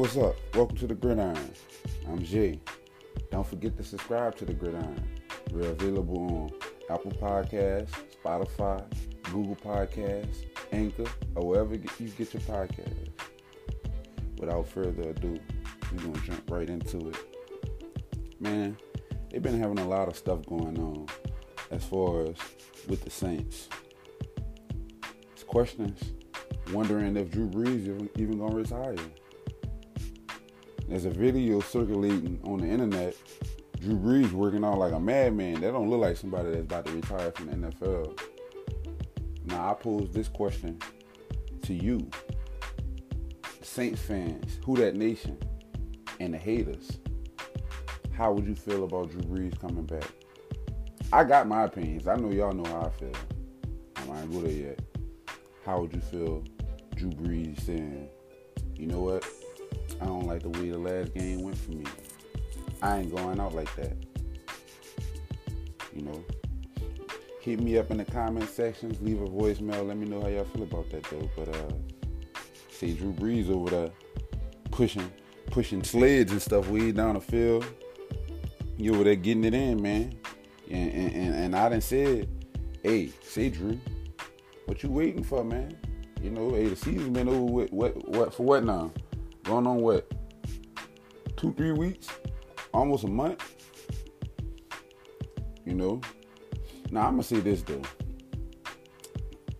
[0.00, 0.34] what's up?
[0.54, 1.52] Welcome to the Gridiron.
[2.08, 2.58] I'm Jay.
[3.30, 5.04] Don't forget to subscribe to the Gridiron.
[5.52, 6.50] We're available on
[6.88, 7.90] Apple Podcasts,
[8.24, 8.82] Spotify,
[9.24, 13.10] Google Podcasts, Anchor, or wherever you get your podcasts.
[14.38, 15.38] Without further ado,
[15.92, 17.16] we're gonna jump right into it.
[18.40, 18.78] Man,
[19.28, 21.08] they've been having a lot of stuff going on
[21.70, 22.36] as far as
[22.88, 23.68] with the Saints.
[25.34, 26.14] It's questions,
[26.72, 28.96] wondering if Drew Brees even, even gonna retire.
[30.90, 33.14] There's a video circulating on the internet.
[33.78, 35.60] Drew Brees working out like a madman.
[35.60, 38.20] That don't look like somebody that's about to retire from the NFL.
[39.44, 40.80] Now I pose this question
[41.62, 42.10] to you,
[43.62, 45.38] Saints fans, who that nation,
[46.18, 46.98] and the haters.
[48.12, 50.10] How would you feel about Drew Brees coming back?
[51.12, 52.08] I got my opinions.
[52.08, 53.12] I know y'all know how I feel.
[53.94, 54.80] I'm not go there yet.
[55.64, 56.42] How would you feel,
[56.96, 58.08] Drew Brees saying,
[58.74, 59.24] you know what?
[60.00, 61.84] I don't like the way the last game went for me.
[62.82, 63.96] I ain't going out like that.
[65.94, 66.24] You know,
[67.40, 69.00] hit me up in the comment sections.
[69.02, 69.86] Leave a voicemail.
[69.86, 71.28] Let me know how y'all feel about that though.
[71.36, 72.40] But uh,
[72.70, 73.90] see Drew Brees over there
[74.70, 75.10] pushing,
[75.50, 77.66] pushing sleds and stuff way down the field.
[78.76, 80.16] You over there getting it in, man.
[80.70, 82.28] And and, and, and I done said,
[82.82, 83.78] hey, say Drew,
[84.66, 85.76] what you waiting for, man?
[86.22, 87.72] You know, hey, the season's been over with.
[87.72, 88.92] What what for what now?
[89.44, 90.10] Going on what?
[91.36, 92.08] Two, three weeks?
[92.72, 93.42] Almost a month?
[95.64, 96.00] You know?
[96.90, 97.82] Now I'm gonna say this though.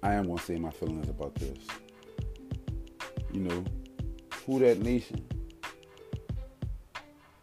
[0.03, 1.59] I am gonna say my feelings about this.
[3.33, 3.65] You know,
[4.47, 5.25] who that nation?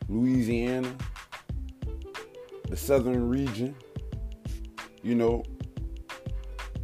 [0.10, 0.94] Louisiana,
[2.70, 3.76] the southern region.
[5.04, 5.44] You know,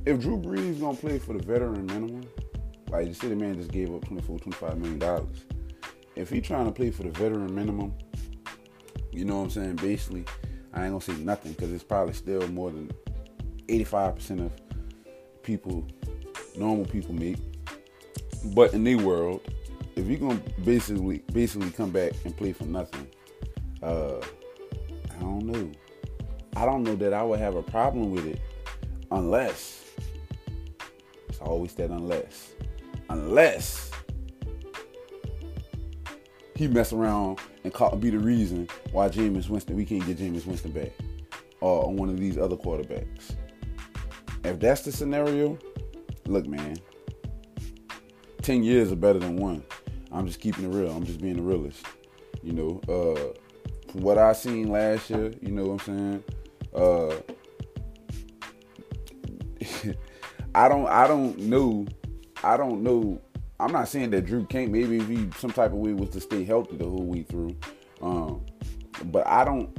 [0.06, 2.24] if Drew Brees gonna play for the veteran minimum,
[2.94, 5.46] like the city man just gave up 24, 25 million dollars.
[6.16, 7.94] If he trying to play for the veteran minimum,
[9.12, 9.76] you know what I'm saying?
[9.78, 10.26] Basically,
[10.74, 12.92] I ain't gonna say nothing because it's probably still more than
[13.68, 14.52] 85% of
[15.42, 15.88] people,
[16.56, 17.38] normal people make.
[18.54, 19.42] But in their world,
[19.96, 23.08] if you're gonna basically basically come back and play for nothing,
[23.82, 24.18] uh,
[25.16, 25.72] I don't know.
[26.56, 28.40] I don't know that I would have a problem with it
[29.10, 29.84] unless
[31.28, 32.54] it's always that unless.
[33.14, 33.92] Unless
[36.56, 40.48] he mess around and call, be the reason why Jameis Winston we can't get Jameis
[40.48, 40.94] Winston back
[41.62, 43.36] or on one of these other quarterbacks.
[44.44, 45.60] If that's the scenario,
[46.26, 46.78] look, man,
[48.42, 49.64] ten years are better than one.
[50.12, 50.90] I'm just keeping it real.
[50.90, 51.86] I'm just being the realist.
[52.42, 53.38] You know, uh,
[53.92, 56.24] from what I seen last year, you know what I'm saying.
[56.74, 57.16] Uh,
[60.56, 61.86] I don't, I don't know,
[62.44, 63.22] I don't know
[63.64, 64.72] I'm not saying that Drew can't.
[64.72, 67.56] Maybe if he some type of way was to stay healthy the whole way through.
[68.02, 68.46] Um,
[69.06, 69.70] but I don't.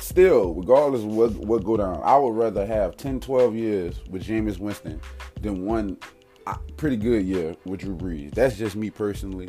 [0.00, 4.24] Still, regardless of what what go down, I would rather have 10, 12 years with
[4.24, 5.00] Jameis Winston
[5.40, 5.96] than one
[6.46, 8.34] uh, pretty good year with Drew Brees.
[8.34, 9.48] That's just me personally.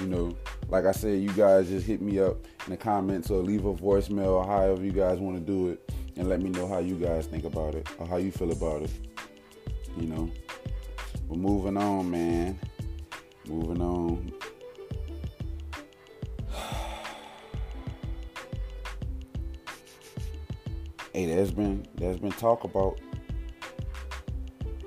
[0.00, 0.36] You know,
[0.68, 2.36] like I said, you guys just hit me up
[2.66, 6.28] in the comments or leave a voicemail however you guys want to do it, and
[6.28, 8.90] let me know how you guys think about it or how you feel about it.
[9.96, 10.30] You know.
[11.32, 12.58] But moving on, man.
[13.46, 14.30] Moving on.
[21.14, 23.00] hey, there's been there's been talk about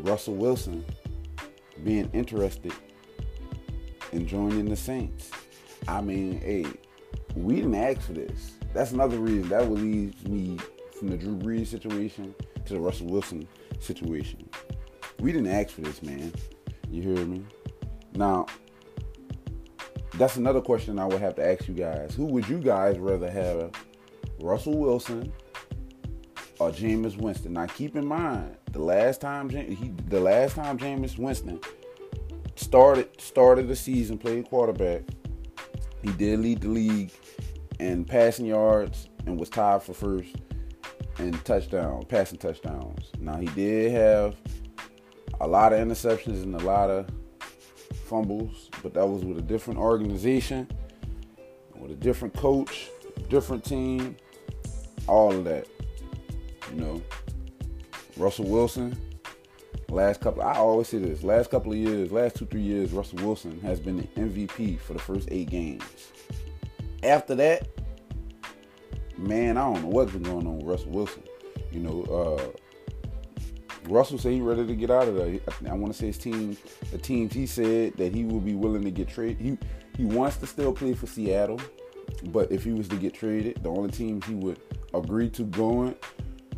[0.01, 0.85] Russell Wilson
[1.83, 2.73] being interested
[4.11, 5.31] in joining the Saints.
[5.87, 6.67] I mean, hey,
[7.33, 8.51] we didn't ask for this.
[8.71, 10.59] That's another reason that would lead me
[10.99, 12.35] from the Drew Brees situation
[12.65, 13.47] to the Russell Wilson
[13.79, 14.47] situation.
[15.19, 16.33] We didn't ask for this, man.
[16.89, 17.45] You hear me?
[18.13, 18.45] Now,
[20.15, 22.15] that's another question I would have to ask you guys.
[22.15, 23.71] Who would you guys rather have,
[24.39, 25.31] Russell Wilson
[26.59, 27.53] or Jameis Winston?
[27.53, 31.59] Now, keep in mind the last time he, the last time Jameis Winston
[32.55, 35.03] started started the season, played quarterback,
[36.01, 37.11] he did lead the league
[37.79, 40.35] in passing yards and was tied for first
[41.19, 43.11] in touchdown, passing touchdowns.
[43.19, 44.35] Now he did have
[45.41, 47.09] a lot of interceptions and a lot of
[48.05, 50.67] fumbles, but that was with a different organization,
[51.75, 52.89] with a different coach,
[53.29, 54.15] different team,
[55.07, 55.67] all of that.
[56.73, 57.01] You know,
[58.17, 58.97] Russell Wilson,
[59.89, 63.19] last couple, I always say this, last couple of years, last two, three years, Russell
[63.25, 65.83] Wilson has been the MVP for the first eight games.
[67.03, 67.67] After that,
[69.17, 71.23] man, I don't know what's been going on with Russell Wilson.
[71.71, 72.57] You know, uh,
[73.87, 75.39] Russell said he ready to get out of there.
[75.69, 76.57] I, want to say his team,
[76.91, 79.39] the teams he said that he will be willing to get traded.
[79.39, 79.57] He
[79.95, 81.61] he wants to still play for Seattle,
[82.25, 84.59] but if he was to get traded, the only team he would
[84.93, 85.95] agree to going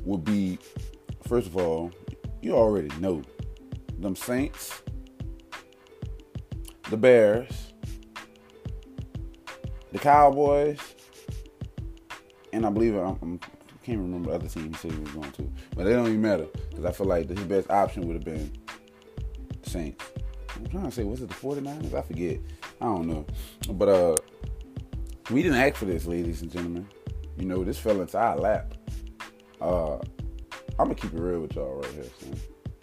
[0.04, 0.58] would be,
[1.28, 1.92] first of all,
[2.42, 3.22] you already know,
[4.00, 4.82] them Saints,
[6.90, 7.74] the Bears,
[9.92, 10.80] the Cowboys,
[12.54, 13.40] and I believe I'm, I'm
[13.88, 16.22] can't remember the other team he said he was going to, but they don't even
[16.22, 18.52] matter because I feel like his best option would have been
[19.64, 20.04] Saints.
[20.54, 21.94] I'm trying to say, was it the 49ers?
[21.94, 22.40] I forget.
[22.82, 23.26] I don't know.
[23.70, 24.16] But uh
[25.32, 26.86] we didn't ask for this, ladies and gentlemen.
[27.38, 28.74] You know, this fell into our lap.
[29.62, 29.96] Uh
[30.80, 32.38] I'm gonna keep it real with y'all right here, son.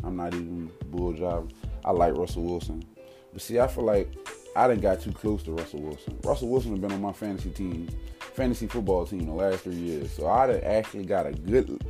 [0.05, 1.53] I'm not even bull job.
[1.85, 2.83] I like Russell Wilson.
[3.31, 4.11] But see, I feel like
[4.57, 6.19] I didn't got too close to Russell Wilson.
[6.25, 7.91] Russell Wilson has been on my fantasy team,
[8.35, 10.13] fantasy football team the last three years.
[10.13, 11.83] So I'd actually got a good,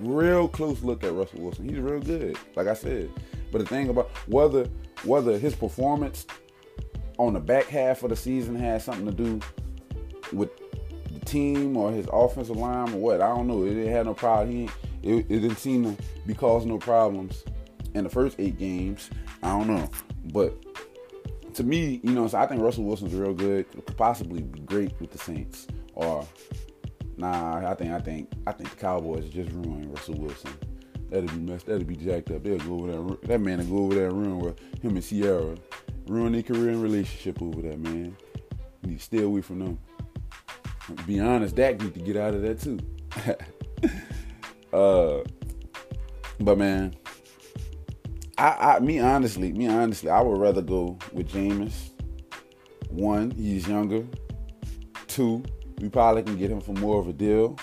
[0.00, 1.68] real close look at Russell Wilson.
[1.68, 3.10] He's real good, like I said.
[3.50, 4.68] But the thing about whether
[5.04, 6.26] whether his performance
[7.18, 9.40] on the back half of the season has something to do
[10.32, 10.50] with
[11.12, 13.64] the team or his offensive line or what, I don't know.
[13.64, 14.50] It didn't have no problem.
[14.50, 14.64] He
[15.02, 17.44] it, it didn't seem to be causing no problems
[17.94, 19.10] in the first eight games.
[19.42, 19.90] I don't know,
[20.32, 20.54] but
[21.54, 23.70] to me, you know, so I think Russell Wilson's real good.
[23.70, 25.66] Could possibly be great with the Saints.
[25.94, 26.26] Or
[27.16, 30.52] nah, I think I think I think the Cowboys just ruined Russell Wilson.
[31.10, 31.66] That'd be messed.
[31.66, 32.42] That'd be jacked up.
[32.42, 33.16] They'll go over there.
[33.24, 35.56] That man will go over and ruin with him and Ciara,
[36.06, 38.16] ruin their career and relationship over there, man.
[38.82, 39.78] You need to stay away from them.
[41.06, 42.78] Be honest, Dak need to get out of that too.
[44.76, 45.22] uh,
[46.40, 46.94] but man,
[48.38, 51.90] I, I, me honestly, me honestly, I would rather go with Jameis.
[52.88, 54.04] One, he's younger.
[55.06, 55.44] Two,
[55.80, 57.58] we probably can get him for more of a deal.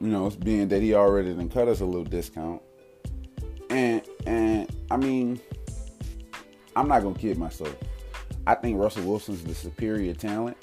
[0.00, 2.62] You know, it's being that he already done cut us a little discount.
[3.70, 5.40] And and I mean,
[6.76, 7.74] I'm not gonna kid myself.
[8.46, 10.56] I think Russell Wilson's the superior talent,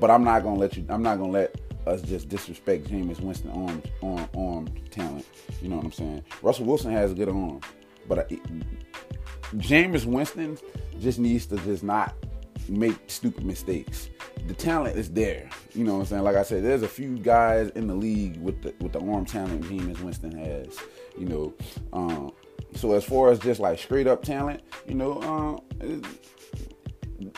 [0.00, 0.86] but I'm not gonna let you.
[0.88, 5.26] I'm not gonna let us just disrespect Jameis Winston arm arm arm talent.
[5.60, 6.24] You know what I'm saying?
[6.42, 7.60] Russell Wilson has a good arm,
[8.08, 8.38] but I,
[9.56, 10.58] Jameis Winston
[11.00, 12.14] just needs to just not
[12.68, 14.08] make stupid mistakes.
[14.46, 15.48] The talent is there.
[15.72, 16.22] You know what I'm saying?
[16.22, 19.24] Like I said, there's a few guys in the league with the with the arm
[19.24, 20.78] talent Jameis Winston has.
[21.18, 21.54] You know,
[21.92, 22.32] um,
[22.74, 26.02] so as far as just like straight up talent, you know, um,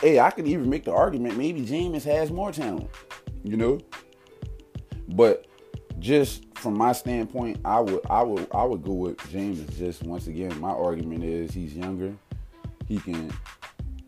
[0.01, 2.89] hey, I could even make the argument maybe Jameis has more talent.
[3.43, 3.79] You know,
[5.09, 5.47] but
[5.99, 9.77] just from my standpoint, I would I would I would go with Jameis.
[9.77, 12.13] Just once again, my argument is he's younger.
[12.85, 13.31] He can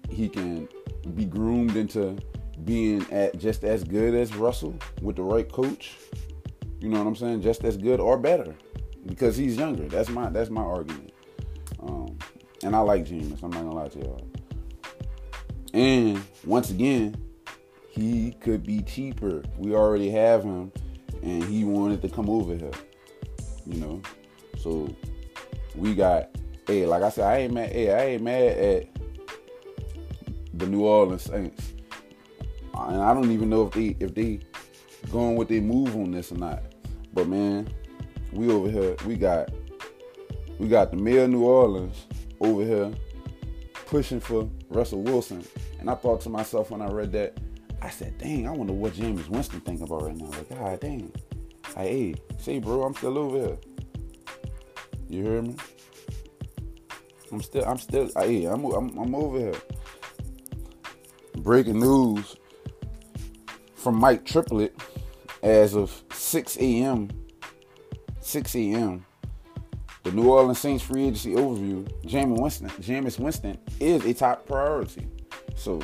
[0.09, 0.67] he can
[1.15, 2.17] be groomed into
[2.65, 5.97] being at just as good as Russell with the right coach.
[6.79, 7.41] You know what I'm saying?
[7.41, 8.55] Just as good or better
[9.05, 9.87] because he's younger.
[9.87, 11.13] That's my that's my argument.
[11.81, 12.17] Um,
[12.63, 13.43] and I like Jameis.
[13.43, 14.27] I'm not gonna lie to y'all.
[15.73, 17.15] And once again,
[17.89, 19.43] he could be cheaper.
[19.57, 20.71] We already have him
[21.21, 22.71] and he wanted to come over here.
[23.65, 24.01] You know,
[24.57, 24.93] so
[25.75, 26.29] we got.
[26.65, 27.71] Hey, like I said, I ain't mad.
[27.71, 28.87] Hey, I ain't mad at
[30.53, 31.73] the New Orleans Saints,
[32.87, 34.39] and I don't even know if they if they
[35.11, 36.61] going with their move on this or not.
[37.13, 37.69] But man,
[38.31, 38.95] we over here.
[39.05, 39.49] We got
[40.57, 42.05] we got the mayor of New Orleans
[42.39, 42.91] over here
[43.85, 45.43] pushing for Russell Wilson,
[45.79, 47.37] and I thought to myself when I read that,
[47.81, 50.25] I said, dang, I wonder what Jameis Winston think about right now.
[50.25, 51.11] Like, god dang.
[51.75, 53.57] Like, hey, say bro, I'm still over here.
[55.07, 55.55] You hear me?
[57.31, 59.55] I'm still, I'm still, hey, I'm, I'm, I'm over here.
[61.37, 62.35] Breaking news
[63.79, 64.75] from Mike Triplett
[65.41, 67.09] as of 6 a.m.
[68.19, 69.05] 6 a.m.
[70.03, 71.87] The New Orleans Saints free agency overview.
[72.03, 75.07] Jameis Winston, Jameis Winston is a top priority.
[75.55, 75.81] So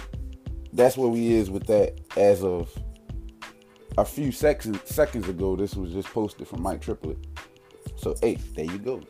[0.73, 2.71] that's where we is with that as of
[3.97, 5.55] a few seconds seconds ago.
[5.55, 7.17] This was just posted from Mike Triplett.
[7.97, 9.01] So hey, there you go.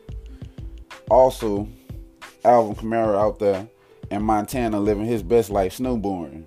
[1.10, 1.68] Also,
[2.44, 3.68] Alvin Kamara out there
[4.10, 6.46] in Montana living his best life snowboarding.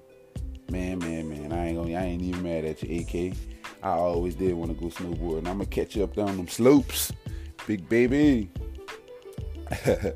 [0.70, 1.19] Man, man,
[2.20, 3.34] ain't even mad at you, AK.
[3.82, 5.48] I always did want to go snowboarding.
[5.48, 7.14] I'm gonna catch you up down them slopes,
[7.66, 8.50] big baby.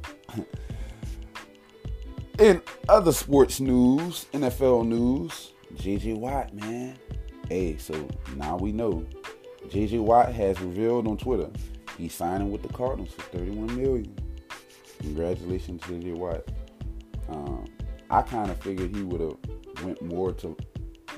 [2.40, 6.98] In other sports news, NFL news, JJ Watt, man.
[7.48, 9.06] Hey, so now we know.
[9.68, 11.50] JJ Watt has revealed on Twitter
[11.98, 14.16] he's signing with the Cardinals for 31 million.
[15.00, 16.44] Congratulations, JJ Watt.
[17.30, 17.66] Um,
[18.10, 19.38] I kind of figured he would have
[19.84, 20.58] went more to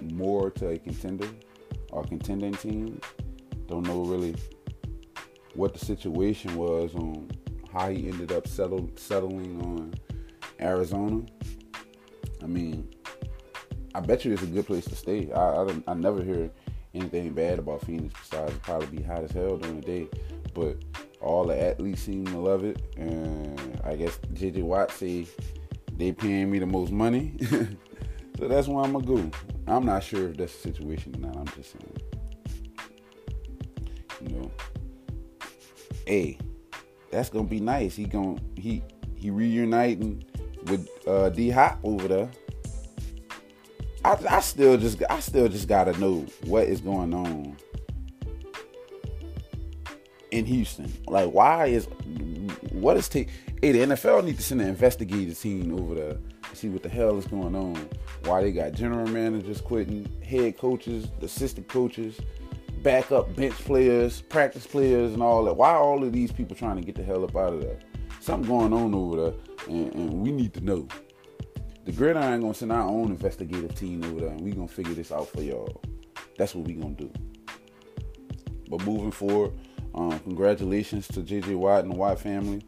[0.01, 1.29] more to a contender
[1.91, 2.99] or contending team.
[3.67, 4.35] Don't know really
[5.53, 7.29] what the situation was on
[7.71, 9.93] how he ended up settled settling on
[10.59, 11.23] Arizona.
[12.41, 12.89] I mean,
[13.93, 15.31] I bet you it's a good place to stay.
[15.31, 16.51] I I, I never hear
[16.93, 20.07] anything bad about Phoenix besides it probably be hot as hell during the day.
[20.53, 20.77] But
[21.21, 25.27] all the athletes seem to love it, and I guess JJ Watt say
[25.97, 27.33] they paying me the most money,
[28.37, 29.31] so that's why I'm gonna go.
[29.67, 31.37] I'm not sure if that's the situation or not.
[31.37, 31.97] I'm just saying,
[34.21, 34.51] you know,
[36.05, 36.37] hey,
[37.11, 37.95] that's gonna be nice.
[37.95, 38.83] He gonna he
[39.15, 40.23] he reuniting
[40.65, 42.31] with uh, D Hop over there.
[44.03, 47.57] I, I still just I still just gotta know what is going on
[50.31, 50.91] in Houston.
[51.07, 51.87] Like, why is
[52.81, 53.29] what is take?
[53.61, 56.17] Hey, the NFL need to send an investigative team over there
[56.49, 57.89] to see what the hell is going on.
[58.25, 62.19] Why they got general managers quitting, head coaches, assistant coaches,
[62.83, 65.55] backup bench players, practice players, and all that.
[65.55, 67.79] Why all of these people trying to get the hell up out of there?
[68.19, 69.33] Something going on over there,
[69.67, 70.87] and, and we need to know.
[71.85, 75.11] The Gridiron gonna send our own investigative team over there, and we gonna figure this
[75.11, 75.81] out for y'all.
[76.37, 77.11] That's what we gonna do.
[78.69, 79.53] But moving forward,
[79.95, 82.61] um, congratulations to JJ Watt and the Watt family.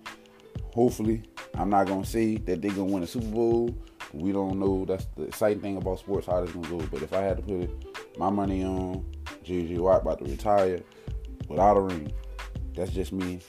[0.74, 1.24] Hopefully,
[1.56, 3.78] I'm not gonna say that they're gonna win a Super Bowl.
[4.14, 4.86] We don't know.
[4.86, 6.78] That's the exciting thing about sports, how it's gonna go.
[6.90, 9.06] But if I had to put my money on
[9.44, 10.82] JJ Watt about to retire
[11.50, 12.14] without a ring,
[12.74, 13.42] that's just me.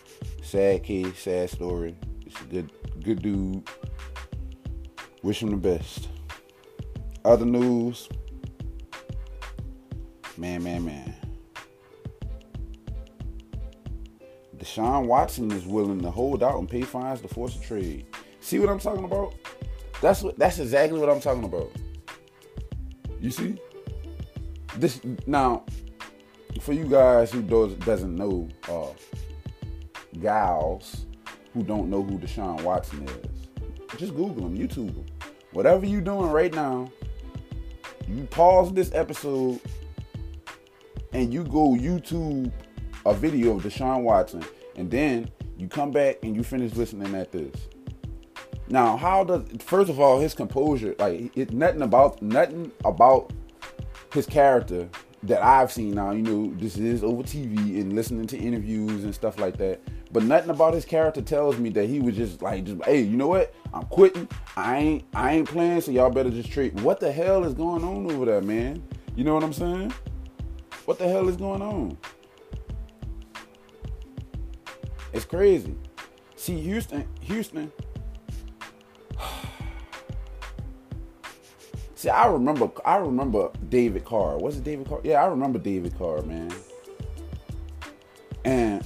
[0.43, 1.97] Sad case, sad story.
[2.27, 2.73] It's a good,
[3.05, 3.69] good dude.
[5.23, 6.09] Wish him the best.
[7.25, 8.09] Other news,
[10.37, 11.28] man, man, man.
[14.69, 18.07] Deshaun Watson is willing to hold out and pay fines to force a trade.
[18.41, 19.35] See what I'm talking about?
[20.03, 20.39] That's what.
[20.39, 21.73] That's exactly what I'm talking about.
[23.19, 23.59] You see?
[24.77, 25.65] This now,
[26.61, 28.93] for you guys who does, doesn't know, uh,
[30.21, 31.07] gals
[31.55, 33.49] who don't know who Deshaun Watson is,
[33.97, 35.07] just Google him, YouTube him.
[35.53, 36.93] Whatever you're doing right now,
[38.07, 39.61] you pause this episode
[41.13, 42.53] and you go YouTube
[43.07, 44.45] a video of Deshaun Watson,
[44.79, 47.69] and then you come back and you finish listening at this.
[48.69, 53.33] Now, how does first of all his composure, like it, nothing about nothing about
[54.13, 54.89] his character
[55.25, 56.13] that I've seen now.
[56.13, 59.81] You know, this is over TV and listening to interviews and stuff like that.
[60.13, 63.17] But nothing about his character tells me that he was just like, just hey, you
[63.17, 63.53] know what?
[63.75, 64.29] I'm quitting.
[64.57, 65.81] I ain't, I ain't playing.
[65.83, 66.73] So y'all better just treat.
[66.75, 68.83] What the hell is going on over there, man?
[69.17, 69.93] You know what I'm saying?
[70.85, 71.99] What the hell is going on?
[75.13, 75.75] It's crazy.
[76.37, 77.73] See, Houston, Houston.
[81.95, 84.39] See, I remember, I remember David Carr.
[84.39, 85.01] Was it David Carr?
[85.03, 86.53] Yeah, I remember David Carr, man.
[88.45, 88.85] And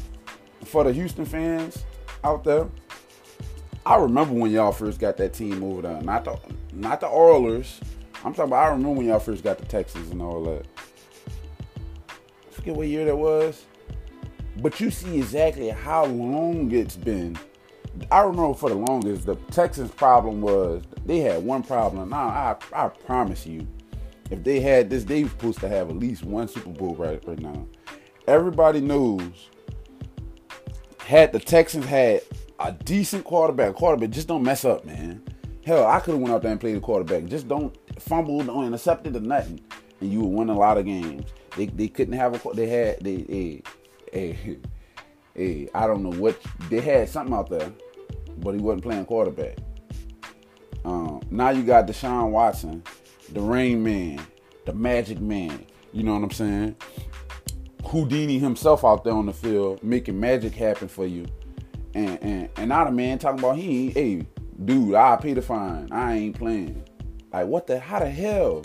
[0.64, 1.84] for the Houston fans
[2.24, 2.68] out there,
[3.84, 6.00] I remember when y'all first got that team over there.
[6.02, 6.38] Not the,
[6.72, 7.80] not the Oilers.
[8.24, 8.64] I'm talking about.
[8.64, 10.66] I remember when y'all first got the Texans and all that.
[12.08, 13.66] I forget what year that was.
[14.62, 17.36] But you see exactly how long it's been.
[18.12, 22.10] I remember for the longest, the Texans' problem was they had one problem.
[22.10, 23.66] Now I, I promise you,
[24.30, 27.22] if they had this, they were supposed to have at least one Super Bowl right
[27.26, 27.66] right now.
[28.28, 29.50] Everybody knows.
[31.00, 32.22] Had the Texans had
[32.60, 35.22] a decent quarterback, quarterback just don't mess up, man.
[35.66, 37.24] Hell, I could have went out there and played the quarterback.
[37.24, 39.60] Just don't fumble, don't intercept it or nothing,
[40.00, 41.30] and you would win a lot of games.
[41.56, 43.62] They they couldn't have a they had they, they
[44.12, 44.58] hey,
[45.34, 46.40] hey, I don't know what
[46.70, 47.72] they had something out there,
[48.38, 49.58] but he wasn't playing quarterback.
[50.84, 52.82] Um, now you got Deshaun Watson,
[53.30, 54.20] the Rain Man,
[54.66, 55.64] the Magic Man.
[55.92, 56.76] You know what I'm saying?
[57.86, 61.26] Houdini himself out there on the field making magic happen for you.
[61.94, 64.26] And and and now the man talking about he hey,
[64.64, 65.88] dude, I'll pay the fine.
[65.92, 66.82] I ain't playing.
[67.32, 68.64] Like what the how the hell?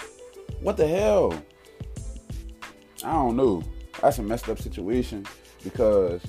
[0.61, 1.33] What the hell?
[3.03, 3.63] I don't know
[4.01, 5.25] that's a messed up situation
[5.63, 6.21] because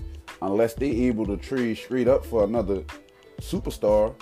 [0.43, 2.85] unless they able to trade straight up for another
[3.41, 4.15] superstar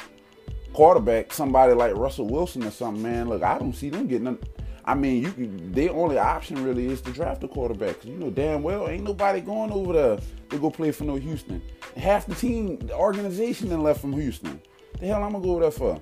[0.73, 4.39] quarterback, somebody like Russell Wilson or something, man, look, I don't see them getting.
[4.85, 7.97] I mean, you can, their only option really is to draft a quarterback.
[7.97, 10.19] Cause you know damn well ain't nobody going over there
[10.51, 11.61] to go play for no Houston.
[11.97, 14.61] Half the team, the organization, then left from Houston.
[15.01, 16.01] The hell I'm gonna go over there for?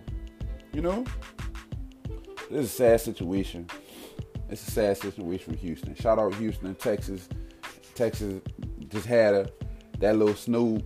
[0.73, 1.05] You know,
[2.51, 3.69] this is a sad situation.
[4.51, 5.95] It's a sad situation for Houston.
[5.95, 7.29] Shout out Houston, Texas.
[7.95, 8.43] Texas
[8.89, 9.51] just had a
[9.99, 10.81] that little snow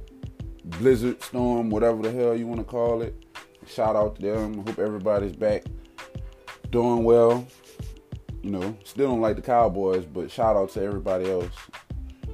[0.64, 3.14] blizzard storm, whatever the hell you want to call it.
[3.66, 4.66] Shout out to them.
[4.66, 5.64] Hope everybody's back
[6.70, 7.46] doing well.
[8.42, 11.52] You know, still don't like the Cowboys, but shout out to everybody else.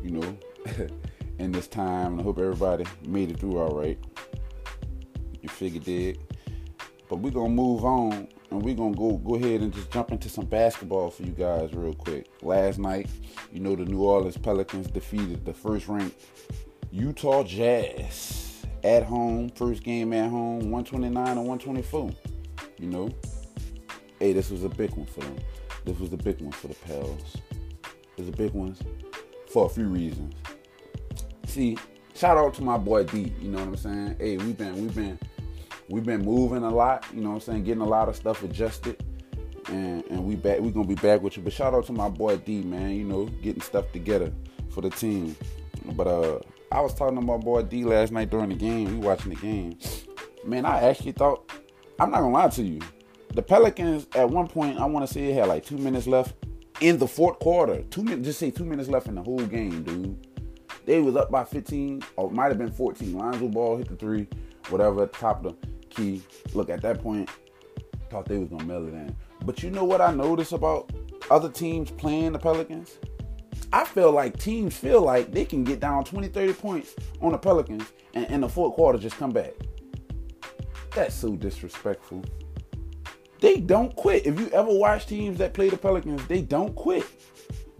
[0.03, 0.39] You know,
[1.39, 2.13] in this time.
[2.13, 3.99] And I hope everybody made it through all right.
[5.41, 6.19] You figured it.
[7.09, 10.29] But we're gonna move on and we're gonna go go ahead and just jump into
[10.29, 12.27] some basketball for you guys real quick.
[12.41, 13.09] Last night,
[13.53, 16.21] you know the New Orleans Pelicans defeated the first ranked
[16.93, 22.11] Utah Jazz at home, first game at home, 129 and 124.
[22.79, 23.11] You know,
[24.21, 25.37] hey, this was a big one for them.
[25.85, 27.37] This was the big one for the Pels.
[27.83, 28.77] It was a big one
[29.51, 30.33] for a few reasons.
[31.47, 31.77] See,
[32.15, 33.33] shout out to my boy D.
[33.41, 34.17] You know what I'm saying?
[34.21, 35.19] Hey, we've been we've been
[35.89, 37.05] we've been moving a lot.
[37.13, 37.65] You know what I'm saying?
[37.65, 39.03] Getting a lot of stuff adjusted.
[39.69, 41.43] And, and we back we gonna be back with you.
[41.43, 42.91] But shout out to my boy D, man.
[42.91, 44.33] You know, getting stuff together
[44.71, 45.37] for the team.
[45.93, 46.39] But uh,
[46.71, 49.01] I was talking to my boy D last night during the game.
[49.01, 49.79] We watching the game.
[50.45, 51.51] Man, I actually thought
[51.99, 52.81] I'm not gonna lie to you.
[53.33, 56.35] The Pelicans at one point, I want to say it had like two minutes left
[56.81, 57.83] in the fourth quarter.
[57.85, 60.27] Two minutes, just say two minutes left in the whole game, dude.
[60.85, 63.17] They was up by 15, or might have been 14.
[63.17, 64.29] Lonzo Ball hit the three,
[64.69, 66.23] whatever, top of the key.
[66.55, 67.29] Look, at that point,
[68.11, 69.15] thought they was gonna mail it in.
[69.45, 70.91] But you know what I notice about
[71.31, 72.99] other teams playing the Pelicans?
[73.73, 77.39] I feel like teams feel like they can get down 20, 30 points on the
[77.39, 79.53] Pelicans and in the fourth quarter just come back.
[80.95, 82.25] That's so disrespectful.
[83.41, 84.27] They don't quit.
[84.27, 87.05] If you ever watch teams that play the Pelicans, they don't quit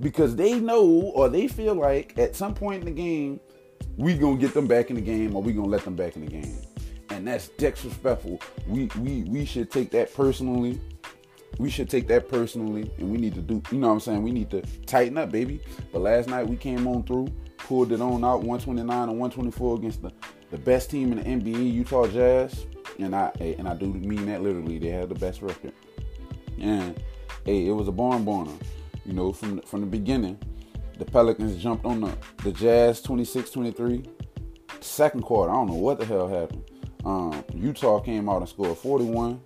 [0.01, 3.39] because they know or they feel like at some point in the game
[3.97, 6.25] we gonna get them back in the game or we gonna let them back in
[6.25, 6.59] the game,
[7.15, 8.41] and that's disrespectful.
[8.67, 10.81] We we we should take that personally.
[11.59, 13.63] We should take that personally, and we need to do.
[13.71, 14.23] You know what I'm saying?
[14.23, 15.61] We need to tighten up, baby.
[15.93, 17.29] But last night we came on through,
[17.59, 20.13] pulled it on out, 129 and 124 against the
[20.51, 22.67] the best team in the NBA, Utah Jazz
[22.99, 24.79] and I and I do mean that literally.
[24.79, 25.73] They had the best record,
[26.61, 27.01] and
[27.45, 28.53] hey, it was a barn burner.
[29.05, 30.39] You know, from from the beginning,
[30.99, 34.09] the Pelicans jumped on the the Jazz 26-23.
[34.81, 36.65] Second quarter, I don't know what the hell happened.
[37.05, 39.41] Um, Utah came out and scored 41.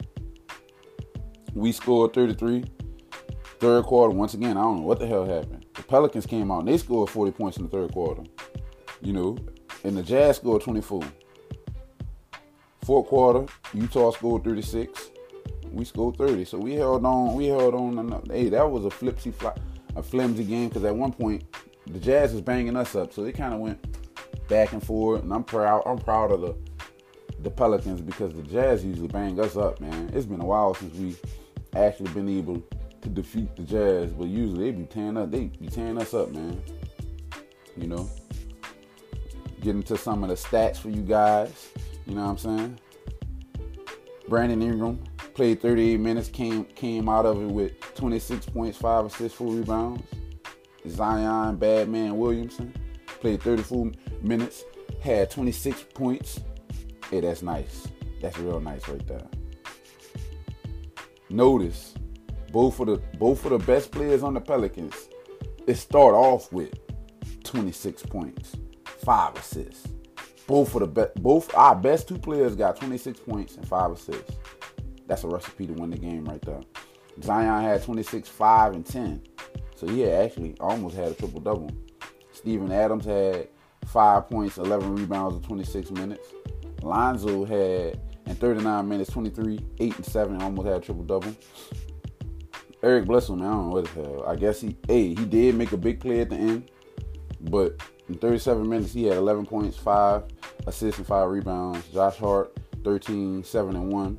[1.55, 2.65] We scored 33.
[3.59, 5.67] Third quarter, once again, I don't know what the hell happened.
[5.75, 8.23] The Pelicans came out and they scored 40 points in the third quarter.
[9.01, 9.37] You know,
[9.83, 11.03] and the Jazz scored 24.
[12.83, 15.11] Fourth quarter, Utah scored 36.
[15.71, 16.45] We scored 30.
[16.45, 17.35] So we held on.
[17.35, 18.23] We held on.
[18.29, 19.35] Hey, that was a flipsy,
[19.97, 21.45] a flimsy game because at one point
[21.87, 23.13] the Jazz was banging us up.
[23.13, 23.85] So they kind of went
[24.49, 25.23] back and forth.
[25.23, 25.83] And I'm proud.
[25.85, 26.57] I'm proud of the
[27.41, 30.11] the Pelicans because the Jazz usually bang us up, man.
[30.13, 31.17] It's been a while since we
[31.75, 32.63] actually been able
[33.01, 35.31] to defeat the Jazz, but usually they be tearing up.
[35.31, 36.61] They be tearing us up, man.
[37.77, 38.11] You know.
[39.61, 41.69] Getting to some of the stats for you guys.
[42.07, 42.81] You know what I'm saying?
[44.29, 45.03] Brandon Ingram
[45.35, 50.03] played 38 minutes, came came out of it with 26 points, 5 assists, 4 rebounds.
[50.89, 52.73] Zion Badman Williamson
[53.21, 54.65] played 34 minutes,
[55.01, 56.41] had 26 points.
[57.11, 57.89] Hey, that's nice.
[58.21, 59.27] That's real nice right there.
[61.31, 61.95] Notice
[62.53, 65.09] both of the both of the best players on the Pelicans,
[65.67, 66.75] it start off with
[67.45, 69.89] 26 points, five assists.
[70.47, 74.37] Both of the be- both our best two players got 26 points and five assists.
[75.07, 76.61] That's a recipe to win the game right there.
[77.23, 79.23] Zion had 26, 5, and 10.
[79.75, 81.71] So yeah, actually almost had a triple double.
[82.33, 83.49] Steven Adams had
[83.87, 86.27] five points, 11 rebounds in 26 minutes.
[86.83, 91.35] Lonzo had in 39 minutes, 23, 8 and 7, almost had a triple double.
[92.83, 94.25] Eric Bledsoe, I don't know what the hell.
[94.27, 96.71] I guess he, hey, he did make a big play at the end,
[97.41, 100.25] but in 37 minutes, he had 11 points, 5
[100.67, 101.87] assists, and 5 rebounds.
[101.89, 104.19] Josh Hart, 13, 7, and 1.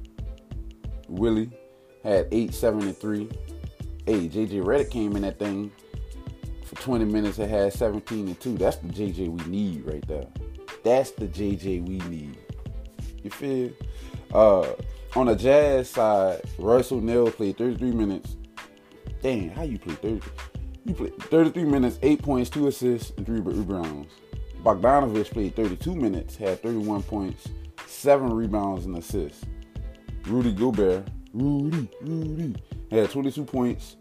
[1.08, 1.50] Willie
[2.04, 3.30] had 8, 7, and 3.
[4.06, 5.72] Hey, JJ Redick came in that thing
[6.66, 8.58] for 20 minutes and had 17 and 2.
[8.58, 10.28] That's the JJ we need right there.
[10.84, 12.38] That's the JJ we need.
[13.24, 13.72] You feel?
[14.34, 14.74] Uh,
[15.16, 18.38] on the Jazz side, Russell O'Neale played 33 minutes.
[19.22, 20.32] Damn, how you play 33?
[20.86, 24.14] You played 33 minutes, 8 points, 2 assists, and 3 rebounds.
[24.64, 27.48] Bogdanovich played 32 minutes, had 31 points,
[27.88, 29.46] 7 rebounds, and assists.
[30.26, 32.56] Rudy Gobert, Rudy, Rudy,
[32.92, 33.98] had 22 points,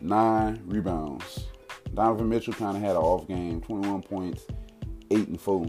[0.00, 1.46] 9 rebounds.
[1.94, 4.46] Donovan Mitchell kind of had an off game, 21 points,
[5.10, 5.66] 8 and 4.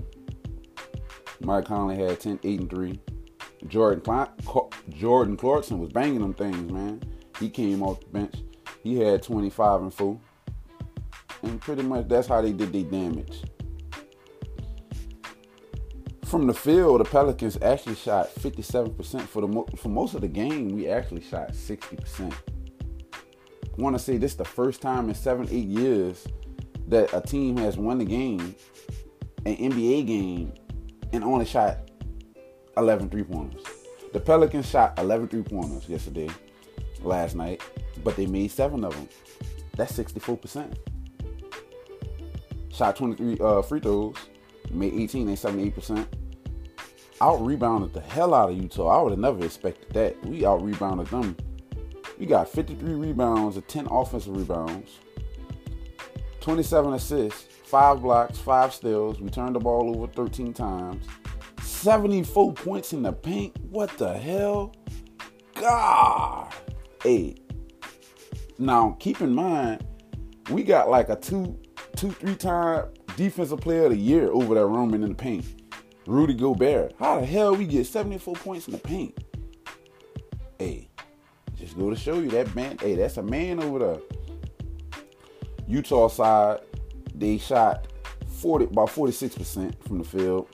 [1.44, 3.00] Mike Conley had 10, 8 and 3.
[3.68, 4.28] Jordan
[4.90, 7.02] Jordan Clarkson was banging them things, man.
[7.40, 8.36] He came off the bench.
[8.84, 10.20] He had 25 and 4
[11.44, 13.44] and pretty much that's how they did their damage.
[16.26, 20.28] From the field, the Pelicans actually shot 57% for the mo- for most of the
[20.28, 20.70] game.
[20.70, 22.34] We actually shot 60%.
[23.14, 26.28] I want to say this is the first time in seven, eight years
[26.88, 28.56] that a team has won the game
[29.46, 30.54] an NBA game
[31.14, 31.78] and only shot
[32.76, 33.64] 11 three pointers.
[34.12, 36.30] The Pelicans shot 11 three pointers yesterday,
[37.02, 37.62] last night,
[38.04, 39.08] but they made seven of them.
[39.78, 40.76] That's 64%.
[42.72, 44.16] Shot 23 uh, free throws,
[44.72, 46.08] made 18, they 78%.
[47.22, 49.00] Out rebounded the hell out of Utah.
[49.00, 50.26] I would have never expected that.
[50.26, 51.38] We out rebounded them.
[52.20, 55.00] We got 53 rebounds and 10 offensive rebounds,
[56.42, 59.20] 27 assists, 5 blocks, 5 steals.
[59.20, 61.08] We turned the ball over 13 times.
[61.60, 63.58] 74 points in the paint.
[63.72, 64.76] What the hell?
[65.56, 66.54] God.
[67.02, 67.34] Hey.
[68.60, 69.84] Now keep in mind,
[70.52, 71.60] we got like a two,
[71.96, 75.44] two, three time defensive player of the year over there roaming in the paint.
[76.06, 76.94] Rudy Gobert.
[77.00, 79.18] How the hell we get 74 points in the paint?
[80.60, 80.90] Hey,
[81.56, 82.78] just go to show you that man.
[82.78, 83.98] Hey, that's a man over there.
[85.68, 86.60] Utah side,
[87.16, 87.88] they shot
[88.28, 90.48] 40 about 46% from the field.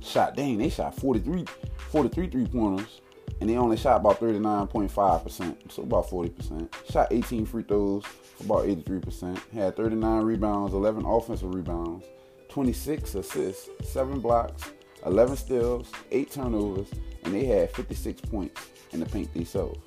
[0.00, 1.44] Shot dang, they shot 43,
[1.90, 3.00] 43 three pointers,
[3.40, 6.68] and they only shot about 39.5%, so about 40%.
[6.90, 8.04] Shot 18 free throws
[8.40, 9.38] about 83%.
[9.52, 12.06] Had 39 rebounds, 11 offensive rebounds,
[12.48, 14.72] 26 assists, 7 blocks,
[15.06, 16.88] 11 steals, 8 turnovers,
[17.24, 19.78] and they had 56 points in the paint themselves.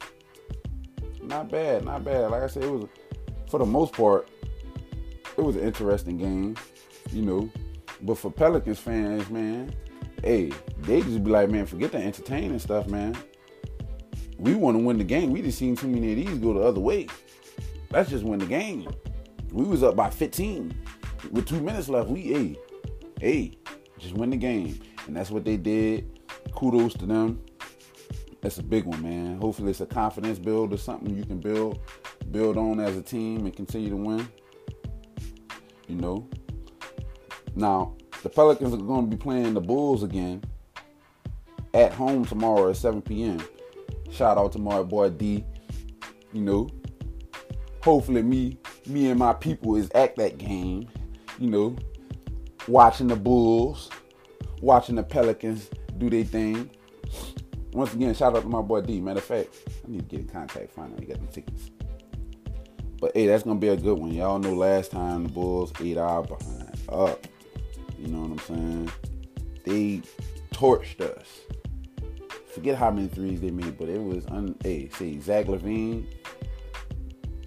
[1.21, 2.31] Not bad, not bad.
[2.31, 2.87] Like I said, it was
[3.49, 4.29] for the most part,
[5.41, 6.55] it was an interesting game,
[7.11, 7.49] you know.
[8.03, 9.73] But for Pelicans fans, man,
[10.23, 13.17] hey, they just be like, man, forget the entertaining stuff, man.
[14.37, 15.31] We want to win the game.
[15.31, 17.07] We just seen too many of these go the other way.
[17.91, 18.87] Let's just win the game.
[19.51, 20.73] We was up by 15
[21.31, 22.09] with two minutes left.
[22.09, 22.59] We, hey,
[23.19, 23.57] hey,
[23.97, 24.79] just win the game.
[25.07, 26.19] And that's what they did.
[26.53, 27.43] Kudos to them.
[28.41, 29.37] That's a big one, man.
[29.39, 31.79] Hopefully it's a confidence build or something you can build
[32.31, 34.27] build on as a team and continue to win.
[35.91, 36.29] You know.
[37.53, 40.41] Now, the Pelicans are going to be playing the Bulls again
[41.73, 43.41] at home tomorrow at 7 p.m.
[44.09, 45.43] Shout out to my boy D.
[46.31, 46.69] You know,
[47.83, 50.87] hopefully me, me and my people is at that game.
[51.39, 51.75] You know,
[52.69, 53.89] watching the Bulls,
[54.61, 56.69] watching the Pelicans do their thing.
[57.73, 59.01] Once again, shout out to my boy D.
[59.01, 61.69] Matter of fact, I need to get in contact, Finally, out he got the tickets.
[63.01, 64.13] But hey, that's gonna be a good one.
[64.13, 67.25] Y'all know last time the Bulls eight hour behind up.
[67.97, 68.91] You know what I'm saying?
[69.65, 70.01] They
[70.51, 71.27] torched us.
[72.53, 74.55] Forget how many threes they made, but it was un.
[74.61, 76.05] Hey, see Zach LaVine.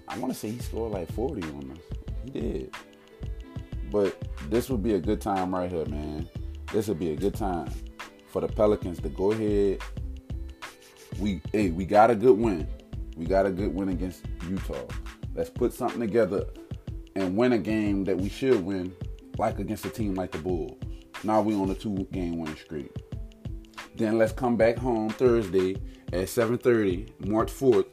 [0.09, 1.97] I want to say he scored like 40 on us.
[2.25, 2.75] He did.
[3.89, 6.27] But this would be a good time right here, man.
[6.73, 7.71] This would be a good time
[8.27, 9.81] for the Pelicans to go ahead.
[11.17, 12.67] We hey, we got a good win.
[13.15, 14.85] We got a good win against Utah.
[15.35, 16.45] Let's put something together
[17.15, 18.95] and win a game that we should win
[19.37, 20.77] like against a team like the Bulls.
[21.23, 22.91] Now we on a two game winning streak.
[23.95, 25.75] Then let's come back home Thursday
[26.13, 27.85] at 7:30, March 4th,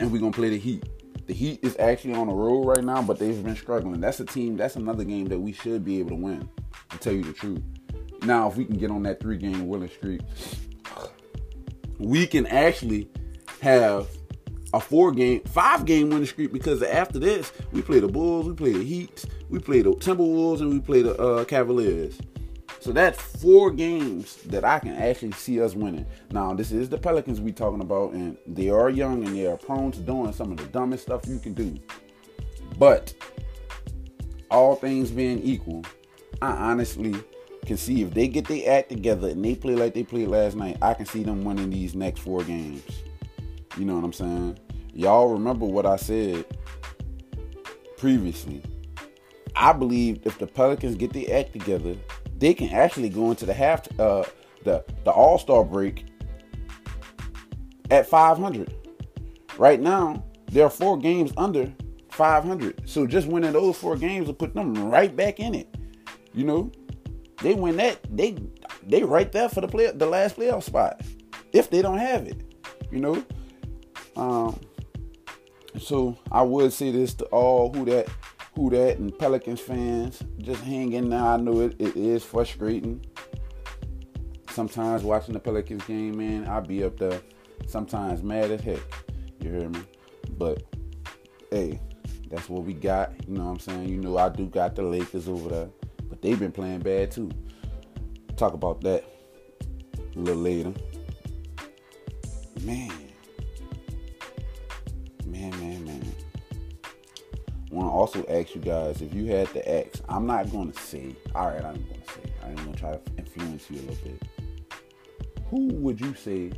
[0.00, 0.88] and we're gonna play the Heat.
[1.26, 4.00] The Heat is actually on the road right now, but they've been struggling.
[4.00, 4.56] That's a team.
[4.56, 6.48] That's another game that we should be able to win.
[6.90, 7.62] To tell you the truth.
[8.24, 10.20] Now, if we can get on that three-game winning streak,
[11.98, 13.10] we can actually
[13.60, 14.08] have
[14.74, 18.54] a four game, five game winning streak because after this, we play the Bulls, we
[18.54, 22.18] play the Heat, we play the Timberwolves, and we play the uh, Cavaliers.
[22.80, 26.06] So that's four games that I can actually see us winning.
[26.32, 29.56] Now, this is the Pelicans we talking about, and they are young and they are
[29.56, 31.78] prone to doing some of the dumbest stuff you can do.
[32.76, 33.14] But
[34.50, 35.84] all things being equal,
[36.42, 37.14] I honestly
[37.64, 40.56] can see if they get their act together and they play like they played last
[40.56, 42.82] night, I can see them winning these next four games.
[43.78, 44.58] You know what I'm saying?
[44.94, 46.44] Y'all remember what I said
[47.96, 48.62] previously.
[49.56, 51.96] I believe if the Pelicans get their act together,
[52.38, 54.24] they can actually go into the half uh,
[54.62, 56.06] the the All Star break
[57.90, 58.72] at 500.
[59.58, 61.72] Right now, there are four games under
[62.10, 62.88] 500.
[62.88, 65.74] So just winning those four games will put them right back in it.
[66.32, 66.72] You know,
[67.42, 68.36] they win that they
[68.86, 71.00] they right there for the play the last playoff spot
[71.52, 72.42] if they don't have it.
[72.90, 73.24] You know,
[74.16, 74.60] um,
[75.78, 78.08] so I would say this to all who that
[78.54, 81.20] who that and Pelicans fans, just hang in there.
[81.20, 83.04] I know it, it is frustrating.
[84.50, 87.20] Sometimes watching the Pelicans game, man, I'll be up there
[87.66, 88.80] sometimes mad as heck.
[89.40, 89.80] You hear me?
[90.38, 90.62] But
[91.50, 91.80] hey,
[92.30, 93.12] that's what we got.
[93.26, 93.88] You know what I'm saying?
[93.88, 95.68] You know I do got the Lakers over there,
[96.08, 97.30] but they've been playing bad too.
[98.36, 99.04] Talk about that
[100.14, 100.72] a little later.
[102.62, 103.03] Man.
[107.94, 110.02] Also ask you guys if you had to ask.
[110.08, 111.14] I'm not going to say.
[111.34, 112.32] All right, I'm going to say.
[112.42, 114.22] I'm going to try to influence you a little bit.
[115.50, 116.50] Who would you say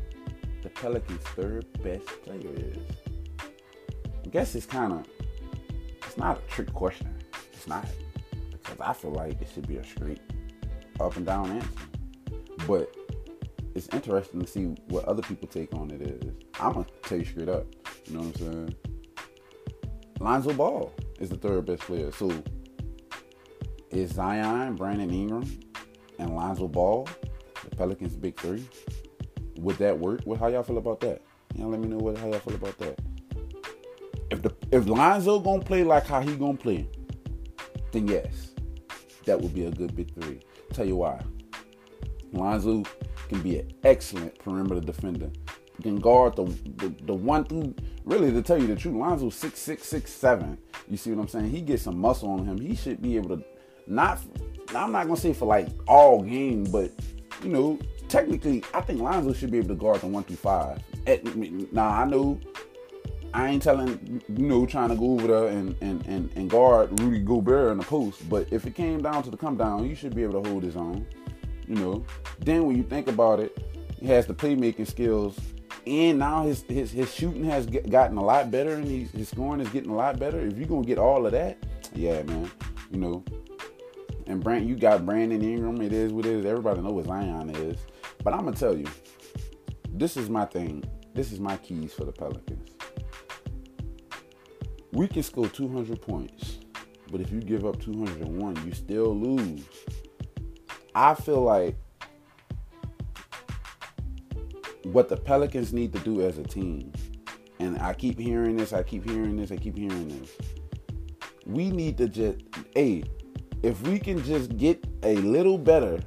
[0.63, 2.79] the Pelicans' third best player is?
[4.25, 5.07] I guess it's kind of.
[6.07, 7.15] It's not a trick question.
[7.53, 7.87] It's not
[8.51, 10.21] because I feel like it should be a straight
[11.01, 11.69] up and down answer.
[12.67, 12.97] But
[13.75, 16.33] it's interesting to see what other people take on it is.
[16.59, 17.67] I'm gonna tell you straight up.
[18.07, 18.75] You know what I'm saying?
[20.19, 22.11] Lonzo Ball is the third best player.
[22.13, 22.33] So
[23.91, 25.59] is Zion, Brandon Ingram,
[26.19, 27.09] and Lonzo Ball
[27.69, 28.65] the Pelicans' big three?
[29.59, 30.21] Would that work?
[30.25, 31.23] What how y'all feel about that?
[31.55, 32.99] Y'all let me know what how y'all feel about that.
[34.31, 36.89] If the if Lonzo gonna play like how he gonna play,
[37.93, 38.53] then yes,
[39.25, 40.41] that would be a good big three.
[40.73, 41.23] Tell you why.
[42.33, 42.83] Lonzo
[43.29, 45.31] can be an excellent perimeter defender.
[45.83, 46.45] Can guard the,
[46.77, 50.59] the, the one through really to tell you the truth, Lonzo's six six six seven.
[50.89, 51.51] You see what I'm saying?
[51.51, 52.59] He gets some muscle on him.
[52.59, 53.45] He should be able to
[53.87, 54.21] not
[54.75, 56.91] I'm not gonna say for like all game, but
[57.43, 60.81] you know, technically I think Lonzo should be able to guard the one through five.
[61.07, 61.25] At,
[61.73, 62.41] now I know
[63.35, 66.99] I ain't telling you know trying to go over there and, and, and, and guard
[67.01, 69.95] Rudy Gobert in the post, but if it came down to the come down, he
[69.95, 71.07] should be able to hold his own.
[71.69, 72.05] You know.
[72.39, 73.59] Then when you think about it,
[74.01, 75.39] he has the playmaking skills,
[75.87, 79.61] and now his his, his shooting has get, gotten a lot better, and his scoring
[79.61, 80.41] is getting a lot better.
[80.41, 81.59] If you're gonna get all of that,
[81.95, 82.51] yeah, man.
[82.91, 83.25] You know.
[84.27, 85.81] And Brand, you got Brandon Ingram.
[85.81, 86.45] It is what it is.
[86.45, 87.79] Everybody know what Zion is.
[88.25, 88.87] But I'm gonna tell you,
[89.91, 90.83] this is my thing.
[91.15, 92.71] This is my keys for the Pelicans.
[94.93, 96.59] We can score 200 points,
[97.13, 99.63] but if you give up 201, you still lose.
[100.95, 101.77] I feel like
[104.93, 106.93] what the Pelicans need to do as a team,
[107.59, 110.31] and I keep hearing this, I keep hearing this, I keep hearing this.
[111.47, 112.39] We need to just,
[112.75, 113.05] hey,
[113.63, 116.01] if we can just get a little better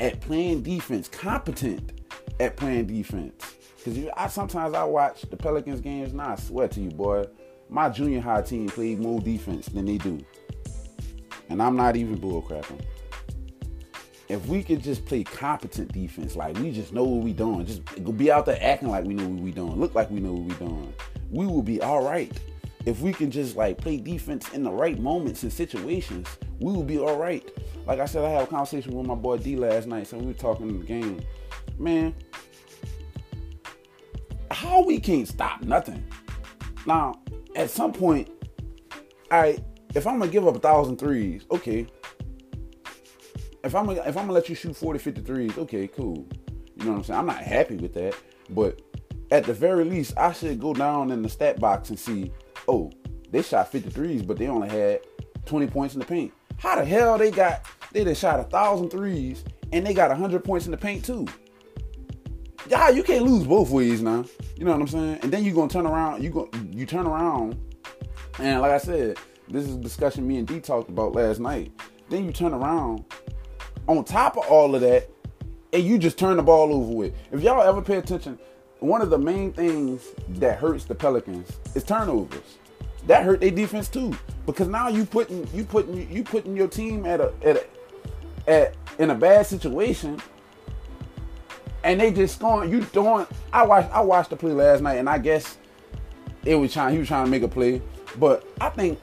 [0.00, 2.00] at playing defense, competent
[2.40, 3.54] at playing defense.
[3.76, 7.24] Because I sometimes I watch the Pelicans games, and I swear to you, boy,
[7.68, 10.24] my junior high team played more defense than they do.
[11.48, 12.80] And I'm not even bullcrapping.
[14.28, 17.82] If we could just play competent defense, like we just know what we doing, just
[18.16, 20.42] be out there acting like we know what we doing, look like we know what
[20.42, 20.92] we doing,
[21.30, 22.32] we will be all right.
[22.86, 26.26] If we can just like play defense in the right moments and situations,
[26.60, 27.48] we will be all right.
[27.86, 30.26] Like I said, I had a conversation with my boy D last night, so we
[30.26, 31.20] were talking in the game.
[31.78, 32.14] Man,
[34.50, 36.04] how we can't stop nothing?
[36.84, 37.20] Now,
[37.54, 38.28] at some point,
[39.30, 39.58] I
[39.94, 41.86] if I'm gonna give up a thousand threes, okay.
[43.66, 46.24] If I'm gonna, if I'm gonna let you shoot 40, 50 threes, okay, cool.
[46.76, 47.18] You know what I'm saying?
[47.18, 48.14] I'm not happy with that,
[48.50, 48.80] but
[49.32, 52.32] at the very least, I should go down in the stat box and see,
[52.68, 52.92] oh,
[53.32, 55.00] they shot 53s, but they only had
[55.46, 56.32] 20 points in the paint.
[56.58, 60.44] How the hell they got they done shot a thousand threes and they got hundred
[60.44, 61.26] points in the paint too?
[62.68, 64.24] Yeah, you can't lose both ways now.
[64.56, 65.18] You know what I'm saying?
[65.22, 67.58] And then you're gonna turn around, you go you turn around,
[68.38, 71.72] and like I said, this is a discussion me and D talked about last night.
[72.08, 73.04] Then you turn around
[73.88, 75.08] on top of all of that,
[75.72, 77.14] and you just turn the ball over with.
[77.32, 78.38] If y'all ever pay attention,
[78.80, 82.58] one of the main things that hurts the Pelicans is turnovers.
[83.06, 87.04] That hurt their defense too because now you putting you putting you putting your team
[87.04, 90.20] at a at a, at in a bad situation,
[91.84, 93.26] and they just going you doing.
[93.52, 95.58] I watched I watched the play last night, and I guess
[96.44, 97.82] it was trying he was trying to make a play,
[98.18, 99.00] but I think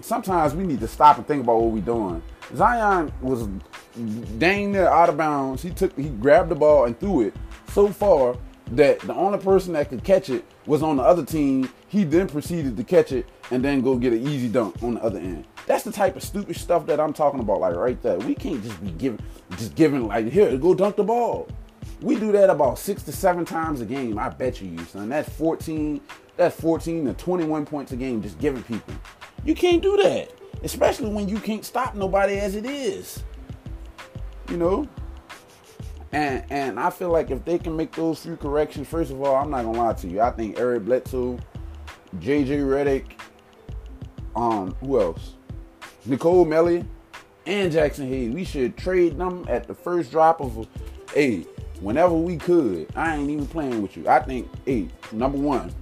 [0.00, 2.22] sometimes we need to stop and think about what we're doing.
[2.54, 3.48] Zion was
[4.38, 5.62] dang near out of bounds.
[5.62, 7.34] He took he grabbed the ball and threw it
[7.68, 8.36] so far
[8.72, 11.70] that the only person that could catch it was on the other team.
[11.88, 15.02] He then proceeded to catch it and then go get an easy dunk on the
[15.02, 15.46] other end.
[15.66, 18.18] That's the type of stupid stuff that I'm talking about, like right there.
[18.18, 19.20] We can't just be giving,
[19.52, 21.48] just giving like here, go dunk the ball.
[22.00, 24.18] We do that about six to seven times a game.
[24.18, 25.08] I bet you, son.
[25.08, 26.00] That's 14.
[26.36, 28.94] That's 14 to 21 points a game just giving people.
[29.44, 30.30] You can't do that,
[30.62, 33.22] especially when you can't stop nobody as it is.
[34.50, 34.88] You know.
[36.12, 39.36] And and I feel like if they can make those few corrections, first of all,
[39.36, 40.20] I'm not gonna lie to you.
[40.20, 41.38] I think Eric Bledsoe,
[42.18, 43.04] JJ Redick,
[44.34, 45.34] um, who else?
[46.06, 46.86] Nicolò Melli
[47.46, 48.32] and Jaxson Hayes.
[48.32, 50.66] We should trade them at the first drop of a
[51.12, 51.46] hey,
[51.80, 52.88] whenever we could.
[52.94, 54.08] I ain't even playing with you.
[54.08, 55.72] I think, hey, number one,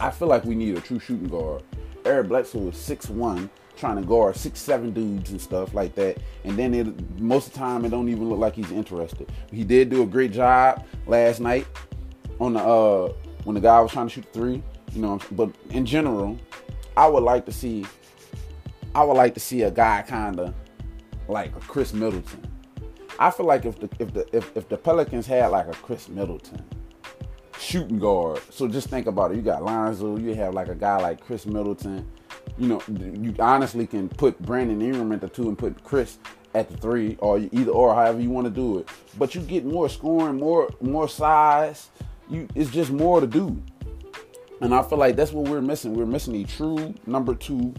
[0.00, 1.62] I feel like we need a true shooting guard.
[2.04, 6.18] Eric Bledsoe is six one, trying to guard six seven dudes and stuff like that.
[6.44, 9.30] And then it most of the time it don't even look like he's interested.
[9.50, 11.66] He did do a great job last night
[12.40, 13.12] on the uh
[13.44, 14.62] when the guy was trying to shoot three.
[14.92, 16.38] You know, but in general,
[16.96, 17.84] I would like to see
[18.94, 20.54] I would like to see a guy kind of
[21.28, 22.46] like a Khris Middleton.
[23.18, 26.08] I feel like if the if the if, if the Pelicans had like a Khris
[26.08, 26.64] Middleton
[27.58, 29.36] shooting guard, so just think about it.
[29.36, 32.10] You got Lonzo, you have like a guy like Khris Middleton.
[32.58, 36.18] You know, you honestly can put Brandon Ingram at the two and put Khris
[36.54, 38.88] at the three, or either or however you want to do it.
[39.18, 41.90] But you get more scoring, more more size.
[42.30, 43.62] You it's just more to do.
[44.62, 45.94] And I feel like that's what we're missing.
[45.94, 47.74] We're missing a true number two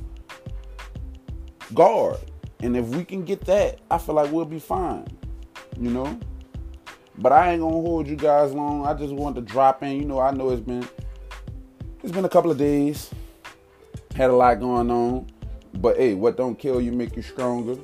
[1.73, 2.17] guard.
[2.59, 5.07] And if we can get that, I feel like we'll be fine.
[5.79, 6.19] You know?
[7.17, 8.85] But I ain't gonna hold you guys long.
[8.85, 9.97] I just want to drop in.
[9.97, 10.87] You know, I know it's been
[12.03, 13.09] it's been a couple of days.
[14.17, 15.27] Had a lot going on.
[15.75, 17.79] But hey, what don't kill you make you stronger.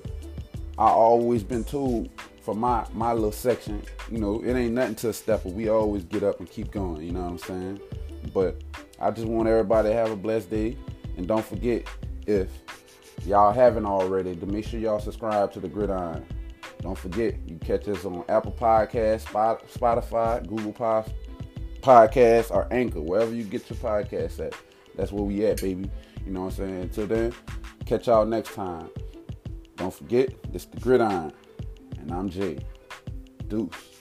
[0.80, 2.10] I always been told
[2.41, 5.50] for my my little section, you know, it ain't nothing to a stepper.
[5.50, 7.82] We always get up and keep going, you know what I'm saying?
[8.34, 8.63] But
[9.00, 10.76] I just want everybody to have a blessed day.
[11.17, 11.88] And don't forget,
[12.26, 12.50] if
[13.28, 16.26] y'all haven't already, to make sure y'all subscribe to the Gridiron.
[16.82, 20.74] Don't forget, you catch us on Apple Podcasts, Spotify, Google
[21.82, 24.56] Podcasts, or Anchor, wherever you get your podcasts at.
[24.96, 25.91] That's where we at, baby.
[26.25, 26.81] You know what I'm saying?
[26.83, 27.33] Until then,
[27.86, 28.89] catch y'all next time.
[29.75, 31.33] Don't forget, this the Gridiron,
[31.99, 32.59] and I'm Jay.
[33.47, 33.92] Deuce.